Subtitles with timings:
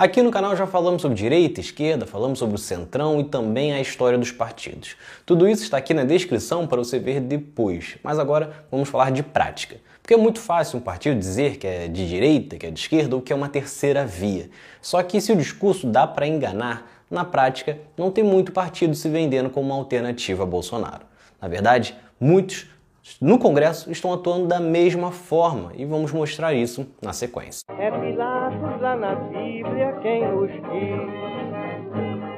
[0.00, 3.82] Aqui no canal já falamos sobre direita, esquerda, falamos sobre o centrão e também a
[3.82, 4.96] história dos partidos.
[5.26, 9.22] Tudo isso está aqui na descrição para você ver depois, mas agora vamos falar de
[9.22, 9.76] prática.
[10.00, 13.14] Porque é muito fácil um partido dizer que é de direita, que é de esquerda
[13.14, 14.48] ou que é uma terceira via.
[14.80, 19.06] Só que se o discurso dá para enganar, na prática não tem muito partido se
[19.06, 21.04] vendendo como uma alternativa a Bolsonaro.
[21.38, 22.68] Na verdade, muitos
[23.20, 27.64] no Congresso estão atuando da mesma forma e vamos mostrar isso na sequência.
[27.78, 31.10] É Pilatos lá na Bíblia quem nos diz,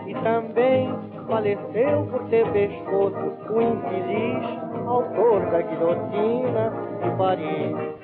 [0.07, 0.89] e também
[1.27, 8.02] faleceu por ter pescoço o infeliz autor da guilhotina de Paris.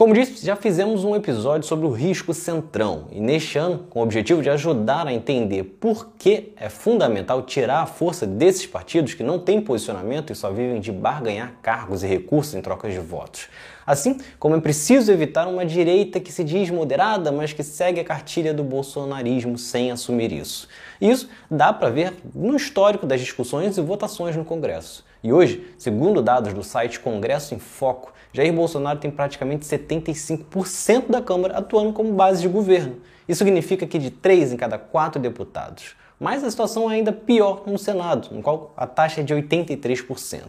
[0.00, 4.02] Como disse, já fizemos um episódio sobre o risco centrão e neste ano, com o
[4.02, 9.22] objetivo de ajudar a entender por que é fundamental tirar a força desses partidos que
[9.22, 13.50] não têm posicionamento e só vivem de barganhar cargos e recursos em troca de votos.
[13.90, 18.04] Assim como é preciso evitar uma direita que se diz moderada, mas que segue a
[18.04, 20.68] cartilha do bolsonarismo sem assumir isso.
[21.00, 25.04] Isso dá para ver no histórico das discussões e votações no Congresso.
[25.24, 31.20] E hoje, segundo dados do site Congresso em Foco, Jair Bolsonaro tem praticamente 75% da
[31.20, 32.98] Câmara atuando como base de governo.
[33.28, 35.96] Isso significa que de 3 em cada 4 deputados.
[36.20, 40.42] Mas a situação é ainda pior no Senado, no qual a taxa é de 83%.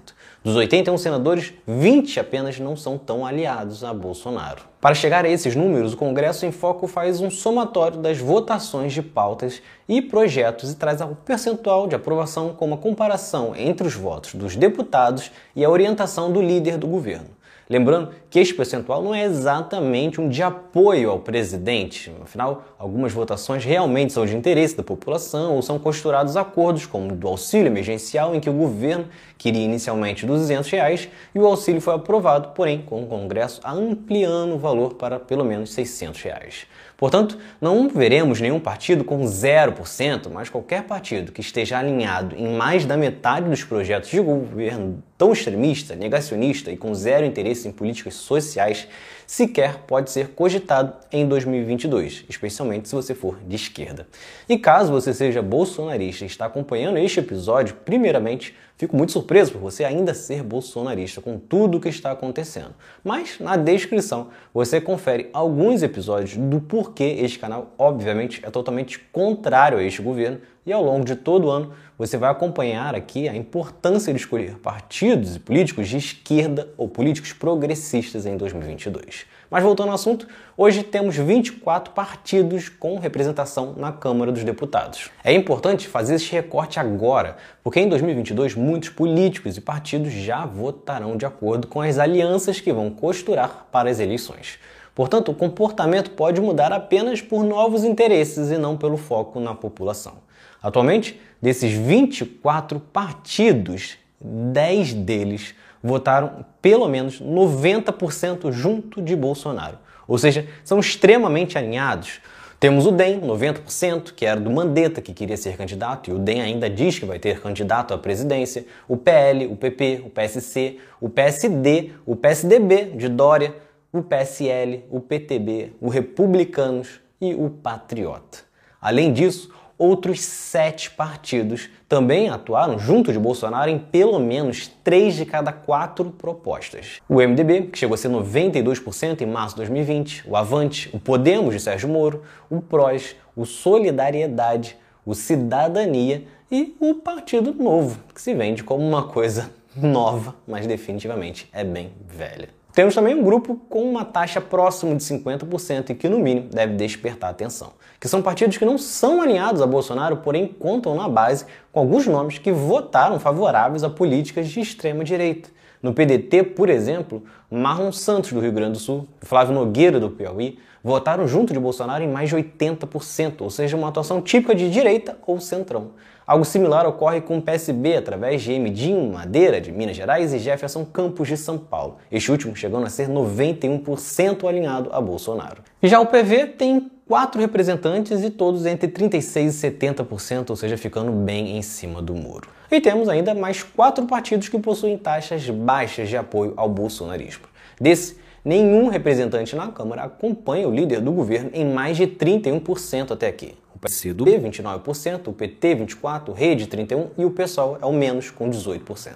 [0.44, 4.64] Dos 81 senadores, 20 apenas não são tão aliados a Bolsonaro.
[4.82, 9.02] Para chegar a esses números, o Congresso em Foco faz um somatório das votações de
[9.02, 14.36] pautas e projetos e traz o percentual de aprovação com uma comparação entre os votos
[14.36, 17.30] dos deputados e a orientação do líder do governo.
[17.72, 23.64] Lembrando que este percentual não é exatamente um de apoio ao presidente, afinal, algumas votações
[23.64, 28.36] realmente são de interesse da população ou são costurados acordos, como o do auxílio emergencial,
[28.36, 29.06] em que o governo
[29.38, 34.60] queria inicialmente 200 reais e o auxílio foi aprovado, porém, com o Congresso ampliando o
[34.60, 36.68] valor para pelo menos 600 reais.
[37.02, 42.86] Portanto, não veremos nenhum partido com 0%, mas qualquer partido que esteja alinhado em mais
[42.86, 48.14] da metade dos projetos de governo tão extremista, negacionista e com zero interesse em políticas
[48.14, 48.88] sociais
[49.32, 54.06] sequer pode ser cogitado em 2022, especialmente se você for de esquerda.
[54.48, 59.62] E caso você seja bolsonarista e está acompanhando este episódio, primeiramente, fico muito surpreso por
[59.62, 62.76] você ainda ser bolsonarista com tudo o que está acontecendo.
[63.02, 69.78] Mas na descrição você confere alguns episódios do porquê este canal, obviamente, é totalmente contrário
[69.78, 73.36] a este governo e ao longo de todo o ano você vai acompanhar aqui a
[73.36, 79.26] importância de escolher partidos e políticos de esquerda ou políticos progressistas em 2022.
[79.52, 80.28] Mas voltando ao assunto,
[80.58, 85.12] hoje temos 24 partidos com representação na Câmara dos Deputados.
[85.24, 91.18] É importante fazer esse recorte agora, porque em 2022 muitos políticos e partidos já votarão
[91.18, 94.58] de acordo com as alianças que vão costurar para as eleições.
[94.96, 100.14] Portanto, o comportamento pode mudar apenas por novos interesses e não pelo foco na população.
[100.62, 109.80] Atualmente, desses 24 partidos, 10 deles votaram pelo menos 90% junto de Bolsonaro.
[110.08, 112.22] Ou seja, são extremamente alinhados.
[112.60, 116.42] Temos o DEM, 90%, que era do Mandetta, que queria ser candidato, e o DEM
[116.42, 118.68] ainda diz que vai ter candidato à presidência.
[118.88, 123.56] O PL, o PP, o PSC, o PSD, o PSDB de Dória,
[123.92, 128.40] o PSL, o PTB, o Republicanos e o Patriota.
[128.80, 135.26] Além disso, outros sete partidos também atuaram junto de Bolsonaro em pelo menos três de
[135.26, 137.00] cada quatro propostas.
[137.10, 141.56] O MDB, que chegou a ser 92% em março de 2020, o Avante, o Podemos
[141.56, 148.36] de Sérgio Moro, o PROS, o Solidariedade, o Cidadania e o Partido Novo, que se
[148.36, 152.50] vende como uma coisa nova, mas definitivamente é bem velha.
[152.74, 156.76] Temos também um grupo com uma taxa próxima de 50% e que, no mínimo, deve
[156.76, 161.46] despertar atenção, que são partidos que não são alinhados a Bolsonaro, porém contam na base
[161.72, 165.50] com alguns nomes que votaram favoráveis a políticas de extrema direita.
[165.82, 170.60] No PDT, por exemplo, Marlon Santos, do Rio Grande do Sul, Flávio Nogueira, do Piauí,
[170.84, 175.18] votaram junto de Bolsonaro em mais de 80%, ou seja, uma atuação típica de direita
[175.26, 175.92] ou centrão.
[176.26, 180.86] Algo similar ocorre com o PSB através de Emidinho Madeira, de Minas Gerais, e Jefferson
[180.86, 181.98] Campos, de São Paulo.
[182.12, 185.64] Este último chegando a ser 91% alinhado a Bolsonaro.
[185.82, 191.12] Já o PV tem quatro representantes e todos entre 36% e 70%, ou seja, ficando
[191.12, 192.48] bem em cima do muro.
[192.72, 197.44] E temos ainda mais quatro partidos que possuem taxas baixas de apoio ao bolsonarismo.
[197.82, 198.16] Desse,
[198.46, 203.56] nenhum representante na Câmara acompanha o líder do governo em mais de 31% até aqui.
[203.82, 208.30] PSC do B, 29%, o PT, 24%, Rede, 31% e o PSOL é o menos,
[208.30, 209.14] com 18%.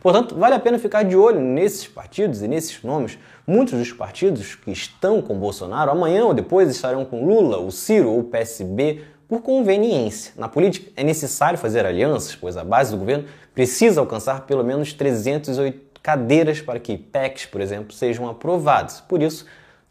[0.00, 3.16] Portanto, vale a pena ficar de olho nesses partidos e nesses nomes.
[3.46, 8.10] Muitos dos partidos que estão com Bolsonaro amanhã ou depois estarão com Lula, o Ciro
[8.10, 10.32] ou o PSB por conveniência.
[10.36, 14.92] Na política é necessário fazer alianças, pois a base do governo precisa alcançar pelo menos
[14.92, 19.00] 308 cadeiras para que PECs, por exemplo, sejam aprovados.
[19.00, 19.46] Por isso,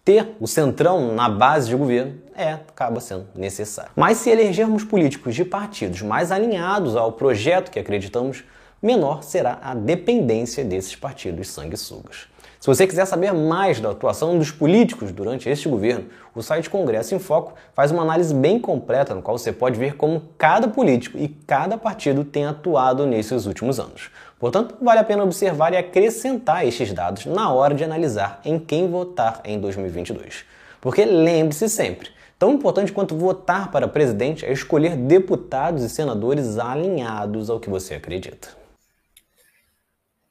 [0.08, 3.92] ter o centrão na base de governo é acaba sendo necessário.
[3.94, 8.46] Mas se elegermos políticos de partidos mais alinhados ao projeto que acreditamos,
[8.82, 12.30] menor será a dependência desses partidos sanguessugas.
[12.60, 17.14] Se você quiser saber mais da atuação dos políticos durante este governo, o site Congresso
[17.14, 21.18] em Foco faz uma análise bem completa no qual você pode ver como cada político
[21.18, 24.10] e cada partido tem atuado nesses últimos anos.
[24.40, 28.90] Portanto, vale a pena observar e acrescentar estes dados na hora de analisar em quem
[28.90, 30.44] votar em 2022.
[30.82, 32.10] Porque lembre-se sempre,
[32.40, 37.96] Tão importante quanto votar para presidente é escolher deputados e senadores alinhados ao que você
[37.96, 38.50] acredita.